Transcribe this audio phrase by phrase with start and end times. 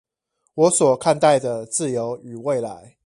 [0.55, 2.97] 我所看待的自由與未來